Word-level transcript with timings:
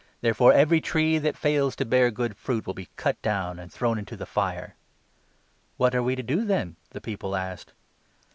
Therefore 0.21 0.51
every 0.51 0.81
tree 0.81 1.19
that 1.19 1.37
fails 1.37 1.75
to 1.75 1.85
bear 1.85 2.09
good 2.09 2.35
fruit 2.35 2.65
will 2.65 2.73
be 2.73 2.89
cut 2.95 3.21
down 3.21 3.59
and 3.59 3.71
thrown 3.71 3.99
into 3.99 4.17
the 4.17 4.25
fire."" 4.25 4.73
What 5.77 5.93
are 5.93 6.01
we 6.01 6.15
to 6.15 6.23
do 6.23 6.43
then?" 6.43 6.75
the 6.89 6.99
people 7.01 7.35
asked. 7.35 7.71